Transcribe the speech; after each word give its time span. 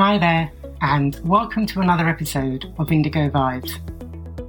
Hi 0.00 0.16
there, 0.16 0.50
and 0.80 1.20
welcome 1.28 1.66
to 1.66 1.80
another 1.82 2.08
episode 2.08 2.72
of 2.78 2.90
Indigo 2.90 3.28
Vibes, 3.28 3.74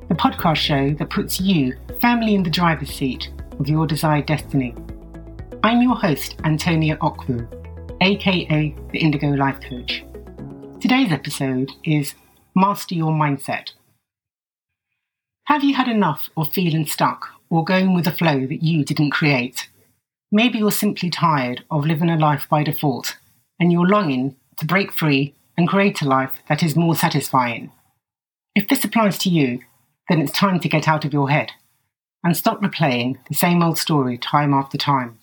the 0.08 0.16
podcast 0.16 0.56
show 0.56 0.92
that 0.92 1.10
puts 1.10 1.42
you 1.42 1.76
firmly 2.00 2.36
in 2.36 2.44
the 2.44 2.50
driver's 2.50 2.90
seat 2.90 3.30
of 3.60 3.68
your 3.68 3.86
desired 3.86 4.28
destiny. 4.28 4.74
I'm 5.62 5.82
your 5.82 5.98
host, 5.98 6.38
Antonia 6.46 6.96
Okwu, 7.00 7.46
aka 8.00 8.74
the 8.94 8.98
Indigo 8.98 9.28
Life 9.28 9.60
Coach. 9.60 10.06
Today's 10.80 11.12
episode 11.12 11.70
is 11.84 12.14
Master 12.56 12.96
Your 12.96 13.12
Mindset. 13.12 13.72
Have 15.48 15.66
you 15.66 15.76
had 15.76 15.90
enough 15.90 16.30
of 16.38 16.54
feeling 16.54 16.86
stuck 16.86 17.28
or 17.50 17.66
going 17.66 17.94
with 17.94 18.08
a 18.08 18.14
flow 18.14 18.48
that 18.48 18.64
you 18.64 18.86
didn't 18.86 19.12
create? 19.12 19.68
Maybe 20.32 20.60
you're 20.60 20.72
simply 20.72 21.10
tired 21.10 21.66
of 21.70 21.86
living 21.86 22.10
a 22.10 22.16
life 22.16 22.48
by 22.50 22.64
default 22.64 23.18
and 23.60 23.70
you're 23.70 23.86
longing 23.86 24.38
to 24.56 24.66
break 24.66 24.94
free 24.94 25.36
and 25.58 25.68
create 25.68 26.02
a 26.02 26.08
life 26.08 26.42
that 26.50 26.64
is 26.64 26.76
more 26.76 26.96
satisfying. 26.96 27.72
If 28.56 28.68
this 28.68 28.84
applies 28.84 29.18
to 29.20 29.30
you, 29.30 29.62
then 30.10 30.22
it's 30.22 30.32
time 30.32 30.60
to 30.60 30.70
get 30.70 30.88
out 30.88 31.06
of 31.06 31.14
your 31.14 31.30
head 31.30 31.52
and 32.24 32.36
stop 32.36 32.62
replaying 32.62 33.18
the 33.28 33.36
same 33.36 33.64
old 33.64 33.78
story 33.78 34.18
time 34.18 34.54
after 34.54 34.78
time. 34.78 35.20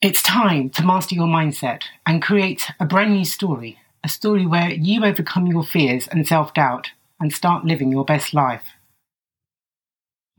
It's 0.00 0.22
time 0.22 0.70
to 0.70 0.84
master 0.84 1.14
your 1.14 1.26
mindset 1.26 1.82
and 2.06 2.22
create 2.22 2.70
a 2.78 2.86
brand 2.86 3.12
new 3.12 3.24
story, 3.24 3.78
a 4.04 4.08
story 4.08 4.46
where 4.46 4.70
you 4.70 5.04
overcome 5.04 5.46
your 5.46 5.64
fears 5.64 6.06
and 6.06 6.26
self 6.26 6.54
doubt 6.54 6.90
and 7.20 7.32
start 7.32 7.64
living 7.64 7.90
your 7.90 8.04
best 8.04 8.32
life. 8.32 8.64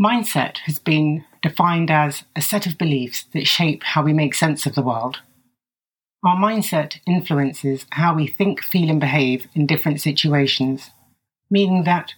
Mindset 0.01 0.59
has 0.59 0.79
been 0.79 1.25
defined 1.41 1.91
as 1.91 2.23
a 2.35 2.41
set 2.41 2.65
of 2.65 2.77
beliefs 2.77 3.25
that 3.33 3.47
shape 3.47 3.83
how 3.83 4.01
we 4.01 4.13
make 4.13 4.33
sense 4.33 4.65
of 4.65 4.75
the 4.75 4.81
world 4.81 5.19
our 6.23 6.35
mindset 6.35 6.99
influences 7.07 7.85
how 7.91 8.13
we 8.13 8.27
think, 8.27 8.61
feel, 8.61 8.89
and 8.89 8.99
behave 8.99 9.47
in 9.55 9.65
different 9.65 10.01
situations, 10.01 10.91
meaning 11.49 11.83
that 11.83 12.13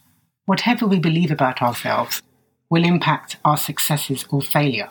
whatever 0.46 0.88
we 0.88 1.00
believe 1.00 1.32
about 1.32 1.62
ourselves 1.62 2.22
will 2.70 2.84
impact 2.84 3.38
our 3.46 3.58
successes 3.58 4.26
or 4.32 4.42
failure. 4.42 4.90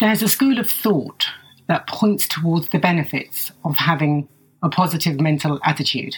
There's 0.00 0.22
a 0.22 0.28
school 0.28 0.58
of 0.58 0.70
thought 0.70 1.26
that 1.68 1.86
points 1.86 2.26
towards 2.26 2.68
the 2.70 2.78
benefits 2.78 3.52
of 3.64 3.76
having 3.76 4.28
a 4.62 4.68
positive 4.68 5.20
mental 5.20 5.60
attitude. 5.64 6.16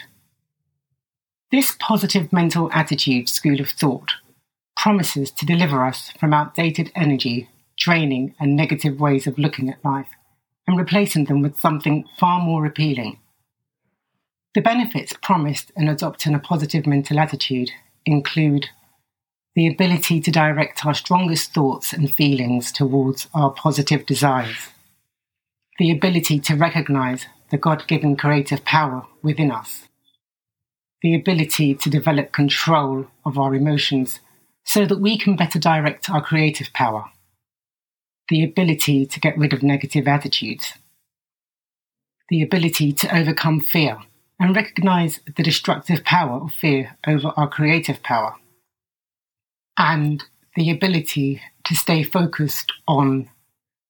This 1.50 1.76
positive 1.78 2.32
mental 2.32 2.70
attitude 2.72 3.28
school 3.28 3.60
of 3.60 3.70
thought 3.70 4.14
promises 4.76 5.30
to 5.32 5.46
deliver 5.46 5.84
us 5.84 6.12
from 6.18 6.32
outdated 6.32 6.92
energy, 6.94 7.48
draining, 7.76 8.34
and 8.40 8.56
negative 8.56 9.00
ways 9.00 9.26
of 9.26 9.38
looking 9.38 9.68
at 9.68 9.84
life 9.84 10.08
and 10.68 10.76
replacing 10.78 11.24
them 11.24 11.40
with 11.40 11.58
something 11.58 12.04
far 12.18 12.40
more 12.40 12.66
appealing. 12.66 13.18
The 14.54 14.60
benefits 14.60 15.14
promised 15.22 15.72
in 15.74 15.88
adopting 15.88 16.34
a 16.34 16.38
positive 16.38 16.86
mental 16.86 17.18
attitude 17.18 17.70
include 18.04 18.66
the 19.56 19.66
ability 19.66 20.20
to 20.20 20.30
direct 20.30 20.84
our 20.84 20.94
strongest 20.94 21.54
thoughts 21.54 21.92
and 21.92 22.14
feelings 22.14 22.70
towards 22.70 23.28
our 23.32 23.50
positive 23.50 24.04
desires, 24.04 24.68
the 25.78 25.90
ability 25.90 26.38
to 26.40 26.54
recognize 26.54 27.26
the 27.50 27.56
God 27.56 27.86
given 27.88 28.14
creative 28.14 28.64
power 28.64 29.06
within 29.22 29.50
us, 29.50 29.88
the 31.00 31.14
ability 31.14 31.74
to 31.76 31.88
develop 31.88 32.30
control 32.30 33.06
of 33.24 33.38
our 33.38 33.54
emotions 33.54 34.20
so 34.64 34.84
that 34.84 35.00
we 35.00 35.16
can 35.16 35.34
better 35.34 35.58
direct 35.58 36.10
our 36.10 36.20
creative 36.20 36.72
power 36.74 37.10
the 38.28 38.44
ability 38.44 39.06
to 39.06 39.20
get 39.20 39.36
rid 39.38 39.52
of 39.52 39.62
negative 39.62 40.06
attitudes, 40.06 40.74
the 42.28 42.42
ability 42.42 42.92
to 42.92 43.16
overcome 43.16 43.60
fear 43.60 43.98
and 44.40 44.54
recognize 44.54 45.20
the 45.36 45.42
destructive 45.42 46.04
power 46.04 46.42
of 46.42 46.52
fear 46.52 46.96
over 47.06 47.32
our 47.36 47.48
creative 47.48 48.02
power, 48.02 48.36
and 49.78 50.24
the 50.54 50.70
ability 50.70 51.40
to 51.64 51.74
stay 51.74 52.02
focused 52.02 52.72
on 52.86 53.30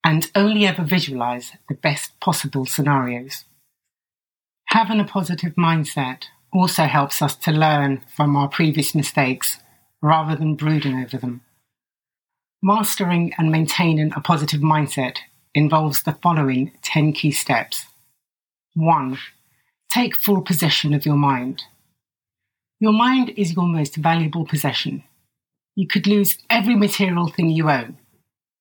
and 0.05 0.31
only 0.35 0.67
ever 0.67 0.83
visualize 0.83 1.53
the 1.69 1.75
best 1.75 2.19
possible 2.21 2.65
scenarios. 2.65 3.45
Having 4.69 5.01
a 5.01 5.05
positive 5.05 5.55
mindset 5.55 6.25
also 6.53 6.85
helps 6.85 7.21
us 7.21 7.35
to 7.37 7.51
learn 7.51 8.03
from 8.15 8.37
our 8.37 8.49
previous 8.49 8.95
mistakes 8.95 9.59
rather 10.01 10.37
than 10.37 10.55
brooding 10.55 10.95
over 11.03 11.19
them. 11.19 11.43
Mastering 12.63 13.33
and 13.39 13.53
maintaining 13.53 14.13
a 14.17 14.21
positive 14.21 14.63
mindset 14.63 15.19
involves 15.55 16.03
the 16.03 16.15
following 16.15 16.73
10 16.83 17.13
key 17.13 17.31
steps. 17.31 17.87
1. 18.75 19.17
Take 19.93 20.17
full 20.17 20.43
possession 20.43 20.93
of 20.93 21.07
your 21.07 21.15
mind. 21.15 21.63
Your 22.81 22.93
mind 22.93 23.33
is 23.37 23.55
your 23.55 23.69
most 23.69 23.95
valuable 23.95 24.45
possession. 24.45 25.05
You 25.77 25.87
could 25.87 26.09
lose 26.09 26.37
every 26.51 26.75
material 26.75 27.29
thing 27.29 27.49
you 27.49 27.71
own, 27.71 27.97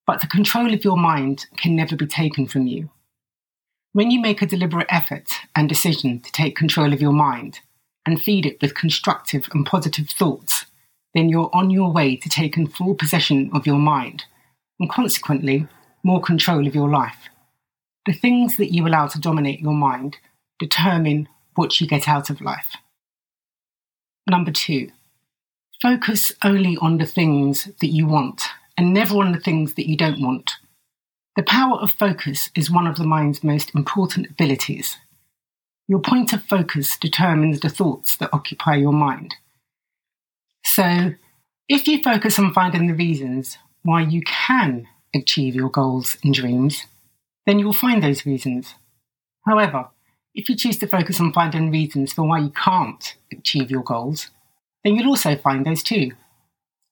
but 0.06 0.22
the 0.22 0.28
control 0.28 0.75
of 0.75 0.84
your 0.84 0.97
mind 0.97 1.47
can 1.58 1.75
never 1.75 1.96
be 1.96 2.06
taken 2.06 2.46
from 2.46 2.68
you. 2.68 2.91
When 3.94 4.12
you 4.12 4.22
make 4.22 4.44
a 4.44 4.46
deliberate 4.46 4.88
effort 4.91 5.31
and 5.56 5.68
decision 5.68 6.19
to 6.19 6.31
take 6.31 6.56
control 6.56 6.94
of 6.94 7.02
your 7.02 7.14
mind 7.14 7.62
and 8.06 8.22
feed 8.22 8.46
it 8.46 8.62
with 8.62 8.75
constructive 8.75 9.47
and 9.53 9.66
positive 9.66 10.12
thoughts, 10.12 10.66
then 11.17 11.29
you're 11.29 11.50
on 11.53 11.69
your 11.69 11.91
way 11.91 12.16
to 12.16 12.29
taking 12.29 12.67
full 12.67 12.94
possession 12.94 13.50
of 13.53 13.66
your 13.66 13.79
mind 13.79 14.25
and 14.79 14.89
consequently 14.89 15.67
more 16.03 16.22
control 16.22 16.67
of 16.67 16.75
your 16.75 16.89
life. 16.89 17.29
The 18.05 18.13
things 18.13 18.57
that 18.57 18.73
you 18.73 18.88
allow 18.88 19.07
to 19.07 19.19
dominate 19.19 19.59
your 19.59 19.73
mind 19.73 20.17
determine 20.59 21.28
what 21.55 21.81
you 21.81 21.88
get 21.88 22.07
out 22.07 22.29
of 22.29 22.39
life. 22.41 22.78
Number 24.29 24.51
two, 24.51 24.91
focus 25.81 26.33
only 26.44 26.78
on 26.81 26.97
the 26.97 27.05
things 27.05 27.69
that 27.81 27.88
you 27.88 28.05
want 28.05 28.44
and 28.78 28.94
never 28.94 29.16
on 29.17 29.31
the 29.31 29.39
things 29.39 29.73
that 29.73 29.89
you 29.89 29.97
don't 29.97 30.22
want. 30.22 30.51
The 31.35 31.44
power 31.44 31.78
of 31.78 31.91
focus 31.91 32.49
is 32.55 32.72
one 32.72 32.88
of 32.88 32.97
the 32.97 33.05
mind's 33.05 33.44
most 33.44 33.73
important 33.75 34.29
abilities. 34.29 34.97
Your 35.88 35.99
point 35.99 36.34
of 36.34 36.44
focus 36.44 36.97
determines 36.97 37.59
the 37.59 37.69
thoughts 37.69 38.17
that 38.17 38.29
occupy 38.34 38.75
your 38.75 38.94
mind. 38.94 39.35
So, 40.73 41.13
if 41.69 41.88
you 41.88 42.03
focus 42.03 42.38
on 42.38 42.53
finding 42.53 42.88
the 42.88 42.94
reasons 42.94 43.57
why 43.83 44.01
you 44.01 44.22
can 44.22 44.88
achieve 45.16 45.55
your 45.55 45.69
goals 45.69 46.17
and 46.23 46.33
dreams, 46.33 46.85
then 47.45 47.57
you 47.57 47.66
will 47.66 47.73
find 47.73 48.03
those 48.03 48.25
reasons. 48.25 48.75
However, 49.47 49.88
if 50.35 50.50
you 50.50 50.55
choose 50.55 50.78
to 50.79 50.88
focus 50.88 51.19
on 51.19 51.33
finding 51.33 51.72
reasons 51.72 52.13
for 52.13 52.28
why 52.28 52.39
you 52.39 52.51
can't 52.51 53.16
achieve 53.31 53.72
your 53.72 53.81
goals, 53.81 54.29
then 54.83 54.95
you'll 54.95 55.07
also 55.07 55.35
find 55.35 55.66
those 55.66 55.81
too. 55.81 56.11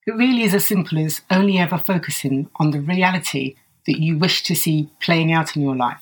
It 0.08 0.16
really 0.16 0.44
is 0.44 0.54
as 0.54 0.66
simple 0.66 0.98
as 0.98 1.22
only 1.30 1.60
ever 1.60 1.78
focusing 1.78 2.50
on 2.56 2.72
the 2.72 2.80
reality 2.80 3.56
that 3.86 4.00
you 4.00 4.18
wish 4.18 4.42
to 4.44 4.56
see 4.56 4.90
playing 5.02 5.32
out 5.34 5.56
in 5.56 5.62
your 5.62 5.76
life. 5.76 6.02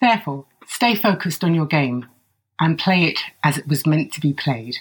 Therefore, 0.00 0.46
stay 0.66 0.94
focused 0.94 1.42
on 1.42 1.54
your 1.54 1.66
game 1.66 2.06
and 2.60 2.78
play 2.78 3.04
it 3.04 3.20
as 3.44 3.58
it 3.58 3.66
was 3.66 3.86
meant 3.86 4.12
to 4.12 4.20
be 4.20 4.32
played. 4.32 4.76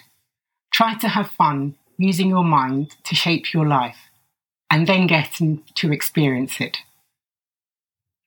Try 0.71 0.93
to 0.99 1.09
have 1.09 1.31
fun 1.31 1.75
using 1.97 2.29
your 2.29 2.43
mind 2.43 2.95
to 3.03 3.15
shape 3.15 3.53
your 3.53 3.67
life 3.67 3.97
and 4.69 4.87
then 4.87 5.07
getting 5.07 5.63
to 5.75 5.91
experience 5.91 6.59
it. 6.59 6.77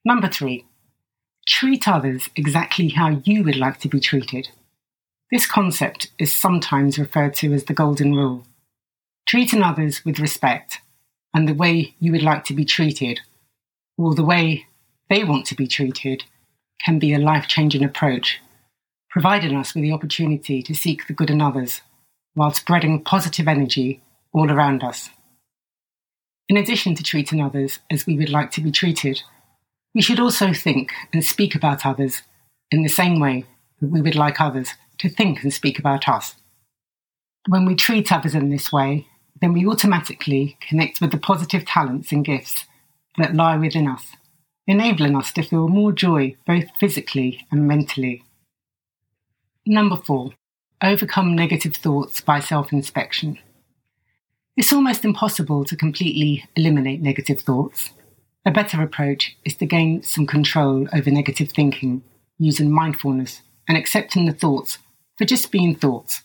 Number 0.04 0.28
three, 0.28 0.66
treat 1.46 1.86
others 1.86 2.30
exactly 2.34 2.88
how 2.88 3.20
you 3.24 3.44
would 3.44 3.56
like 3.56 3.78
to 3.80 3.88
be 3.88 4.00
treated. 4.00 4.48
This 5.30 5.46
concept 5.46 6.10
is 6.18 6.36
sometimes 6.36 6.98
referred 6.98 7.34
to 7.34 7.52
as 7.52 7.64
the 7.64 7.74
golden 7.74 8.14
rule. 8.14 8.44
Treating 9.28 9.62
others 9.62 10.04
with 10.04 10.18
respect 10.18 10.80
and 11.32 11.48
the 11.48 11.54
way 11.54 11.94
you 12.00 12.10
would 12.12 12.22
like 12.22 12.42
to 12.44 12.54
be 12.54 12.64
treated, 12.64 13.20
or 13.96 14.14
the 14.14 14.24
way 14.24 14.66
they 15.08 15.22
want 15.22 15.46
to 15.46 15.54
be 15.54 15.68
treated, 15.68 16.24
can 16.84 16.98
be 16.98 17.12
a 17.12 17.18
life 17.18 17.46
changing 17.46 17.84
approach, 17.84 18.40
providing 19.10 19.54
us 19.54 19.74
with 19.74 19.82
the 19.82 19.92
opportunity 19.92 20.62
to 20.62 20.74
seek 20.74 21.06
the 21.06 21.12
good 21.12 21.30
in 21.30 21.40
others 21.40 21.82
while 22.34 22.52
spreading 22.52 23.02
positive 23.02 23.48
energy 23.48 24.02
all 24.32 24.50
around 24.50 24.82
us. 24.82 25.10
In 26.48 26.56
addition 26.56 26.94
to 26.96 27.02
treating 27.02 27.42
others 27.42 27.78
as 27.90 28.06
we 28.06 28.16
would 28.16 28.30
like 28.30 28.50
to 28.52 28.60
be 28.60 28.72
treated, 28.72 29.22
we 29.94 30.02
should 30.02 30.20
also 30.20 30.52
think 30.52 30.92
and 31.12 31.24
speak 31.24 31.54
about 31.54 31.86
others 31.86 32.22
in 32.70 32.82
the 32.82 32.88
same 32.88 33.20
way 33.20 33.44
that 33.80 33.90
we 33.90 34.00
would 34.00 34.14
like 34.14 34.40
others 34.40 34.74
to 34.98 35.08
think 35.08 35.42
and 35.42 35.52
speak 35.52 35.78
about 35.78 36.08
us. 36.08 36.36
When 37.48 37.64
we 37.64 37.74
treat 37.74 38.12
others 38.12 38.34
in 38.34 38.50
this 38.50 38.72
way, 38.72 39.06
then 39.40 39.52
we 39.52 39.66
automatically 39.66 40.56
connect 40.60 41.00
with 41.00 41.10
the 41.10 41.18
positive 41.18 41.64
talents 41.64 42.12
and 42.12 42.24
gifts 42.24 42.66
that 43.16 43.34
lie 43.34 43.56
within 43.56 43.88
us, 43.88 44.06
enabling 44.66 45.16
us 45.16 45.32
to 45.32 45.42
feel 45.42 45.68
more 45.68 45.92
joy 45.92 46.36
both 46.46 46.64
physically 46.78 47.46
and 47.50 47.66
mentally. 47.66 48.22
Number 49.66 49.96
four, 49.96 50.32
overcome 50.82 51.34
negative 51.34 51.76
thoughts 51.76 52.20
by 52.20 52.40
self 52.40 52.72
inspection. 52.72 53.38
It's 54.56 54.72
almost 54.72 55.04
impossible 55.04 55.64
to 55.64 55.76
completely 55.76 56.44
eliminate 56.56 57.00
negative 57.00 57.40
thoughts. 57.40 57.90
A 58.44 58.50
better 58.50 58.82
approach 58.82 59.36
is 59.44 59.54
to 59.56 59.66
gain 59.66 60.02
some 60.02 60.26
control 60.26 60.88
over 60.92 61.10
negative 61.10 61.50
thinking 61.50 62.02
using 62.38 62.70
mindfulness 62.70 63.42
and 63.68 63.76
accepting 63.76 64.24
the 64.24 64.32
thoughts 64.32 64.78
for 65.18 65.24
just 65.24 65.52
being 65.52 65.74
thoughts. 65.74 66.22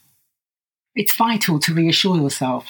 It's 0.94 1.14
vital 1.14 1.58
to 1.60 1.74
reassure 1.74 2.16
yourself 2.16 2.68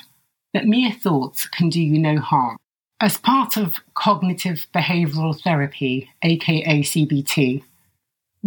that 0.53 0.67
mere 0.67 0.91
thoughts 0.91 1.47
can 1.47 1.69
do 1.69 1.81
you 1.81 1.99
no 1.99 2.19
harm. 2.19 2.57
As 3.01 3.19
part 3.19 3.57
of 3.57 3.77
cognitive 3.95 4.67
behavioral 4.75 5.41
therapy, 5.41 6.11
aka 6.23 6.83
CBT, 6.83 7.63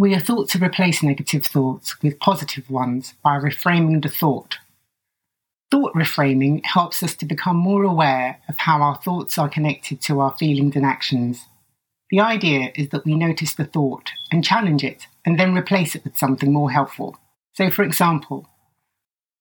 we 0.00 0.14
are 0.14 0.18
thought 0.18 0.48
to 0.48 0.64
replace 0.64 1.02
negative 1.02 1.44
thoughts 1.44 2.00
with 2.02 2.18
positive 2.20 2.70
ones 2.70 3.12
by 3.22 3.38
reframing 3.38 4.02
the 4.02 4.08
thought. 4.08 4.56
Thought 5.70 5.92
reframing 5.92 6.64
helps 6.64 7.02
us 7.02 7.14
to 7.16 7.26
become 7.26 7.56
more 7.56 7.82
aware 7.82 8.40
of 8.48 8.56
how 8.56 8.80
our 8.80 8.96
thoughts 8.96 9.36
are 9.36 9.50
connected 9.50 10.00
to 10.00 10.20
our 10.20 10.34
feelings 10.38 10.74
and 10.74 10.86
actions. 10.86 11.44
The 12.08 12.18
idea 12.18 12.72
is 12.76 12.88
that 12.88 13.04
we 13.04 13.14
notice 13.14 13.52
the 13.52 13.66
thought 13.66 14.12
and 14.32 14.42
challenge 14.42 14.82
it 14.82 15.06
and 15.26 15.38
then 15.38 15.54
replace 15.54 15.94
it 15.94 16.02
with 16.02 16.16
something 16.16 16.50
more 16.50 16.70
helpful. 16.70 17.18
So, 17.52 17.70
for 17.70 17.82
example, 17.82 18.48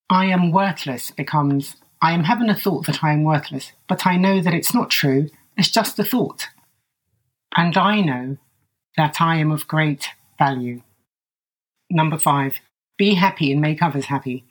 I 0.09 0.25
am 0.25 0.51
worthless 0.51 1.09
becomes 1.09 1.77
I 2.01 2.11
am 2.11 2.25
having 2.25 2.49
a 2.49 2.59
thought 2.59 2.85
that 2.87 3.01
I 3.01 3.13
am 3.13 3.23
worthless, 3.23 3.71
but 3.87 4.05
I 4.05 4.17
know 4.17 4.41
that 4.41 4.53
it's 4.53 4.73
not 4.73 4.89
true, 4.89 5.29
it's 5.55 5.71
just 5.71 5.97
a 5.99 6.03
thought. 6.03 6.49
And 7.55 7.77
I 7.77 8.01
know 8.01 8.35
that 8.97 9.21
I 9.21 9.37
am 9.37 9.51
of 9.51 9.65
great 9.65 10.09
value. 10.39 10.81
Number 11.91 12.17
five, 12.17 12.55
be 12.97 13.13
happy 13.13 13.51
and 13.51 13.61
make 13.61 13.83
others 13.83 14.05
happy. 14.05 14.45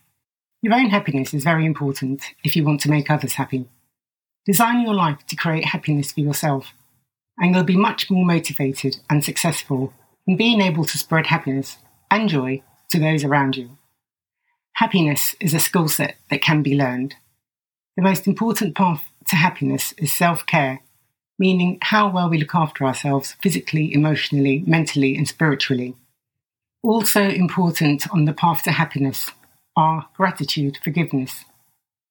Your 0.63 0.75
own 0.75 0.91
happiness 0.91 1.35
is 1.35 1.45
very 1.45 1.67
important 1.67 2.23
if 2.45 2.55
you 2.55 2.65
want 2.65 2.81
to 2.83 2.91
make 2.91 3.11
others 3.11 3.35
happy. 3.35 3.69
Design 4.47 4.83
your 4.83 4.95
life 4.95 5.27
to 5.27 5.37
create 5.37 5.67
happiness 5.67 6.13
for 6.13 6.21
yourself, 6.21 6.73
and 7.39 7.55
you'll 7.55 7.65
be 7.65 7.77
much 7.77 8.11
more 8.11 8.25
motivated 8.25 8.99
and 9.11 9.25
successful 9.25 9.93
in 10.27 10.37
being 10.37 10.61
able 10.61 10.85
to 10.85 10.99
spread 10.99 11.27
happiness 11.27 11.79
and 12.11 12.29
joy 12.29 12.63
to 12.91 12.99
those 12.99 13.25
around 13.25 13.57
you. 13.57 13.77
Happiness 14.75 15.35
is 15.41 15.55
a 15.55 15.61
skill 15.61 15.89
set 15.89 16.17
that 16.31 16.43
can 16.43 16.63
be 16.63 16.77
learned. 16.77 17.17
The 17.97 18.03
most 18.03 18.27
important 18.27 18.75
path 18.77 19.05
to 19.27 19.37
happiness 19.37 19.93
is 19.99 20.13
self 20.13 20.47
care 20.47 20.81
meaning 21.39 21.79
how 21.83 22.11
well 22.11 22.29
we 22.29 22.39
look 22.39 22.55
after 22.55 22.85
ourselves 22.85 23.37
physically, 23.41 23.93
emotionally, 23.93 24.65
mentally, 24.67 25.17
and 25.17 25.29
spiritually. 25.29 25.95
Also 26.83 27.23
important 27.23 28.11
on 28.13 28.25
the 28.25 28.33
path 28.33 28.63
to 28.65 28.73
happiness 28.73 29.31
are 29.77 30.09
gratitude, 30.17 30.79
forgiveness, 30.83 31.45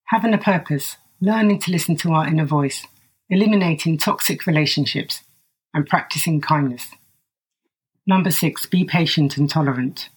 having 0.05 0.33
a 0.33 0.37
purpose, 0.37 0.97
learning 1.19 1.59
to 1.59 1.71
listen 1.71 1.95
to 1.97 2.11
our 2.13 2.27
inner 2.27 2.45
voice, 2.45 2.85
eliminating 3.29 3.97
toxic 3.97 4.45
relationships, 4.45 5.23
and 5.73 5.87
practicing 5.87 6.39
kindness. 6.39 6.87
Number 8.05 8.31
six, 8.31 8.65
be 8.65 8.85
patient 8.85 9.35
and 9.35 9.49
tolerant. 9.49 10.09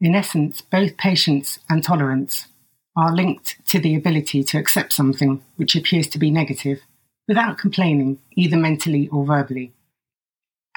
In 0.00 0.14
essence, 0.14 0.60
both 0.60 0.98
patience 0.98 1.58
and 1.70 1.82
tolerance 1.82 2.46
are 2.94 3.14
linked 3.14 3.56
to 3.66 3.78
the 3.78 3.94
ability 3.94 4.42
to 4.44 4.58
accept 4.58 4.92
something 4.92 5.42
which 5.56 5.74
appears 5.74 6.06
to 6.08 6.18
be 6.18 6.30
negative 6.30 6.82
without 7.28 7.58
complaining, 7.58 8.18
either 8.34 8.56
mentally 8.56 9.06
or 9.08 9.24
verbally. 9.24 9.72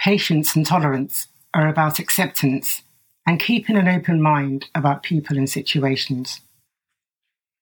Patience 0.04 0.56
and 0.56 0.66
tolerance 0.66 1.28
are 1.54 1.68
about 1.68 1.98
acceptance 1.98 2.84
and 3.26 3.40
keeping 3.40 3.78
an 3.78 3.88
open 3.88 4.22
mind 4.22 4.66
about 4.76 5.04
people 5.04 5.38
and 5.38 5.50
situations. 5.50 6.42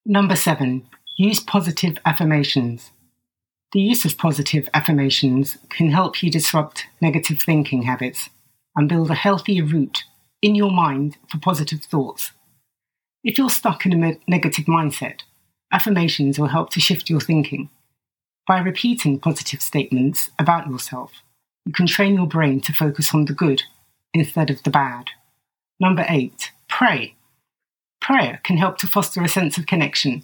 Number 0.04 0.34
seven, 0.34 0.88
use 1.16 1.38
positive 1.38 1.98
affirmations. 2.04 2.90
The 3.72 3.80
use 3.80 4.04
of 4.04 4.18
positive 4.18 4.68
affirmations 4.74 5.58
can 5.68 5.90
help 5.90 6.22
you 6.22 6.30
disrupt 6.30 6.86
negative 7.00 7.40
thinking 7.40 7.82
habits 7.82 8.28
and 8.74 8.88
build 8.88 9.10
a 9.10 9.14
healthier 9.14 9.64
root 9.64 10.04
in 10.42 10.54
your 10.54 10.72
mind 10.72 11.16
for 11.30 11.38
positive 11.38 11.82
thoughts. 11.82 12.32
If 13.22 13.38
you're 13.38 13.50
stuck 13.50 13.84
in 13.84 14.02
a 14.02 14.16
negative 14.26 14.64
mindset, 14.64 15.20
affirmations 15.70 16.38
will 16.38 16.48
help 16.48 16.70
to 16.70 16.80
shift 16.80 17.10
your 17.10 17.20
thinking 17.20 17.68
by 18.46 18.58
repeating 18.58 19.20
positive 19.20 19.62
statements 19.62 20.30
about 20.38 20.68
yourself, 20.68 21.12
you 21.64 21.72
can 21.72 21.86
train 21.86 22.14
your 22.14 22.26
brain 22.26 22.60
to 22.62 22.72
focus 22.72 23.14
on 23.14 23.26
the 23.26 23.32
good 23.32 23.62
instead 24.12 24.50
of 24.50 24.62
the 24.62 24.70
bad. 24.70 25.06
Number 25.78 26.04
eight, 26.08 26.50
pray. 26.68 27.14
Prayer 28.00 28.40
can 28.42 28.56
help 28.56 28.78
to 28.78 28.86
foster 28.86 29.22
a 29.22 29.28
sense 29.28 29.58
of 29.58 29.66
connection, 29.66 30.22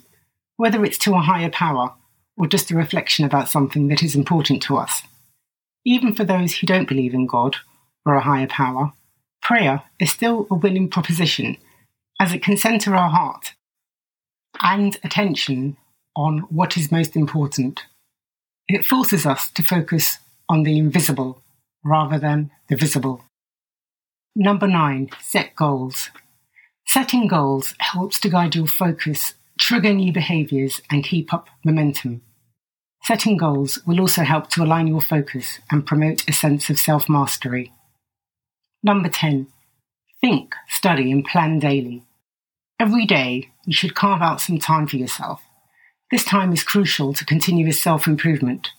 whether 0.57 0.85
it's 0.85 0.99
to 0.99 1.15
a 1.15 1.21
higher 1.21 1.51
power 1.51 1.95
or 2.37 2.47
just 2.47 2.71
a 2.71 2.77
reflection 2.77 3.25
about 3.25 3.49
something 3.49 3.89
that 3.89 4.03
is 4.03 4.15
important 4.15 4.63
to 4.65 4.77
us. 4.77 5.03
Even 5.85 6.15
for 6.15 6.25
those 6.25 6.57
who 6.57 6.67
don't 6.67 6.89
believe 6.89 7.15
in 7.15 7.27
God 7.27 7.57
or 8.05 8.15
a 8.15 8.23
higher 8.23 8.47
power, 8.49 8.93
prayer 9.41 9.83
is 10.01 10.11
still 10.11 10.47
a 10.51 10.55
winning 10.55 10.89
proposition 10.89 11.57
as 12.21 12.33
it 12.33 12.43
can 12.43 12.57
center 12.57 12.97
our 12.97 13.11
heart 13.11 13.53
and 14.63 14.97
attention 15.05 15.77
on 16.15 16.39
what 16.51 16.77
is 16.77 16.91
most 16.91 17.15
important 17.15 17.85
it 18.69 18.85
forces 18.85 19.27
us 19.27 19.51
to 19.51 19.63
focus 19.63 20.19
on 20.49 20.63
the 20.63 20.79
invisible 20.79 21.43
rather 21.85 22.19
than 22.19 22.51
the 22.69 22.77
visible. 22.77 23.23
Number 24.35 24.67
nine, 24.67 25.11
set 25.23 25.55
goals. 25.55 26.11
Setting 26.87 27.27
goals 27.27 27.75
helps 27.79 28.21
to 28.21 28.29
guide 28.29 28.55
your 28.55 28.67
focus, 28.67 29.35
trigger 29.59 29.93
new 29.93 30.13
behaviors, 30.13 30.81
and 30.91 31.05
keep 31.05 31.33
up 31.33 31.49
momentum. 31.65 32.23
Setting 33.03 33.37
goals 33.37 33.79
will 33.87 34.01
also 34.01 34.23
help 34.23 34.51
to 34.51 34.63
align 34.63 34.89
your 34.89 35.01
focus 35.01 35.61
and 35.71 35.87
promote 35.87 36.29
a 36.29 36.33
sense 36.33 36.69
of 36.69 36.79
self 36.79 37.09
mastery. 37.09 37.73
Number 38.83 39.09
10, 39.09 39.47
think, 40.21 40.55
study, 40.69 41.11
and 41.13 41.25
plan 41.25 41.59
daily. 41.59 42.05
Every 42.79 43.07
day, 43.07 43.51
you 43.65 43.73
should 43.73 43.95
carve 43.95 44.23
out 44.23 44.41
some 44.41 44.59
time 44.59 44.87
for 44.87 44.97
yourself 44.97 45.46
this 46.11 46.25
time 46.25 46.53
is 46.53 46.63
crucial 46.63 47.13
to 47.15 47.25
continuous 47.25 47.81
self 47.81 48.07
improvement. 48.07 48.71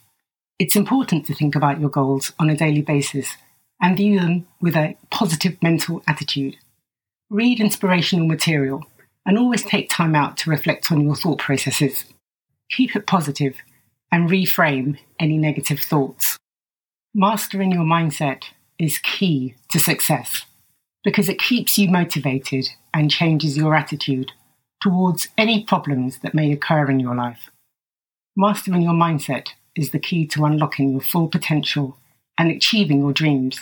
It's 0.60 0.76
important 0.76 1.26
to 1.26 1.36
think 1.36 1.56
about 1.56 1.80
your 1.80 1.90
goals 1.90 2.32
on 2.40 2.50
a 2.50 2.56
daily 2.56 2.82
basis 2.82 3.36
and 3.82 3.98
view 3.98 4.20
them 4.20 4.48
with 4.62 4.76
a 4.76 4.96
positive 5.12 5.62
mental 5.62 6.02
attitude. 6.08 6.56
Read 7.30 7.60
inspirational 7.60 8.26
material 8.26 8.86
and 9.26 9.38
always 9.38 9.64
take 9.64 9.90
time 9.90 10.16
out 10.16 10.38
to 10.38 10.50
reflect 10.50 10.92
on 10.92 11.02
your 11.02 11.16
thought 11.16 11.40
processes. 11.40 12.06
Keep 12.72 12.96
it 12.96 13.06
positive 13.06 13.58
and 14.12 14.30
reframe 14.30 14.98
any 15.20 15.38
negative 15.38 15.80
thoughts. 15.80 16.38
Mastering 17.14 17.74
your 17.74 17.84
mindset 17.84 18.44
is 18.80 19.00
key 19.00 19.56
to 19.70 19.80
success 19.80 20.46
because 21.04 21.28
it 21.28 21.40
keeps 21.40 21.78
you 21.78 21.90
motivated 21.90 22.70
and 22.94 23.12
changes 23.12 23.58
your 23.58 23.76
attitude 23.76 24.32
towards 24.82 25.28
any 25.38 25.64
problems 25.64 26.20
that 26.20 26.34
may 26.34 26.52
occur 26.52 26.90
in 26.90 27.00
your 27.00 27.16
life. 27.16 27.50
Mastering 28.36 28.82
your 28.82 28.94
mindset 28.94 29.50
is 29.76 29.92
the 29.92 30.00
key 30.00 30.26
to 30.28 30.46
unlocking 30.46 30.92
your 30.92 31.02
full 31.02 31.28
potential 31.28 31.98
and 32.38 32.52
achieving 32.52 33.00
your 33.00 33.14
dreams. 33.14 33.62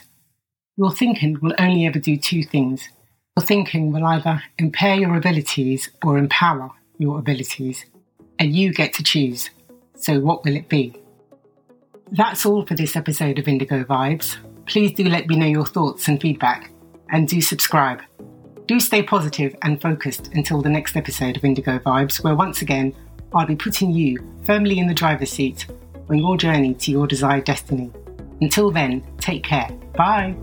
Your 0.77 0.91
thinking 0.91 1.39
will 1.41 1.53
only 1.57 1.85
ever 1.85 1.99
do 1.99 2.17
two 2.17 2.43
things. 2.43 2.89
Your 3.37 3.45
thinking 3.45 3.91
will 3.91 4.05
either 4.05 4.43
impair 4.57 4.95
your 4.95 5.15
abilities 5.15 5.89
or 6.03 6.17
empower 6.17 6.71
your 6.97 7.19
abilities, 7.19 7.85
and 8.39 8.55
you 8.55 8.73
get 8.73 8.93
to 8.93 9.03
choose. 9.03 9.49
So, 9.95 10.19
what 10.19 10.43
will 10.43 10.55
it 10.55 10.69
be? 10.69 10.93
That's 12.11 12.45
all 12.45 12.65
for 12.65 12.75
this 12.75 12.95
episode 12.95 13.39
of 13.39 13.47
Indigo 13.47 13.83
Vibes. 13.83 14.37
Please 14.65 14.93
do 14.93 15.05
let 15.05 15.27
me 15.27 15.37
know 15.37 15.45
your 15.45 15.65
thoughts 15.65 16.07
and 16.07 16.19
feedback, 16.19 16.71
and 17.09 17.27
do 17.27 17.41
subscribe. 17.41 18.01
Do 18.67 18.79
stay 18.79 19.03
positive 19.03 19.55
and 19.61 19.79
focused 19.79 20.31
until 20.33 20.61
the 20.61 20.69
next 20.69 20.95
episode 20.95 21.37
of 21.37 21.45
Indigo 21.45 21.77
Vibes, 21.77 22.23
where 22.23 22.35
once 22.35 22.63
again 22.63 22.95
I'll 23.33 23.45
be 23.45 23.55
putting 23.55 23.91
you 23.91 24.17
firmly 24.43 24.79
in 24.79 24.87
the 24.87 24.93
driver's 24.93 25.31
seat 25.31 25.67
on 26.09 26.17
your 26.17 26.35
journey 26.35 26.73
to 26.73 26.91
your 26.91 27.05
desired 27.05 27.43
destiny. 27.43 27.91
Until 28.41 28.71
then, 28.71 29.03
take 29.19 29.43
care. 29.43 29.69
Bye. 29.95 30.35